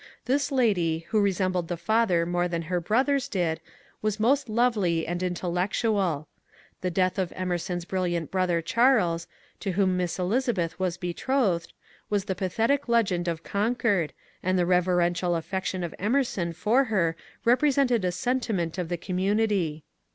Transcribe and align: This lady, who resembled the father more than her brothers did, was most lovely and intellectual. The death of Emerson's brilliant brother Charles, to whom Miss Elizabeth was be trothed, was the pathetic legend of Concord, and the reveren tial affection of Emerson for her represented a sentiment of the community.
This 0.25 0.51
lady, 0.51 1.05
who 1.09 1.21
resembled 1.21 1.67
the 1.67 1.77
father 1.77 2.25
more 2.25 2.47
than 2.47 2.63
her 2.63 2.81
brothers 2.81 3.27
did, 3.27 3.59
was 4.01 4.19
most 4.19 4.49
lovely 4.49 5.05
and 5.05 5.21
intellectual. 5.21 6.27
The 6.81 6.89
death 6.89 7.19
of 7.19 7.31
Emerson's 7.35 7.85
brilliant 7.85 8.31
brother 8.31 8.63
Charles, 8.63 9.27
to 9.59 9.73
whom 9.73 9.97
Miss 9.97 10.17
Elizabeth 10.17 10.79
was 10.79 10.97
be 10.97 11.13
trothed, 11.13 11.71
was 12.09 12.25
the 12.25 12.33
pathetic 12.33 12.87
legend 12.89 13.27
of 13.27 13.43
Concord, 13.43 14.11
and 14.41 14.57
the 14.57 14.65
reveren 14.65 15.13
tial 15.13 15.37
affection 15.37 15.83
of 15.83 15.93
Emerson 15.99 16.51
for 16.51 16.85
her 16.85 17.15
represented 17.45 18.03
a 18.03 18.11
sentiment 18.11 18.79
of 18.79 18.89
the 18.89 18.97
community. 18.97 19.83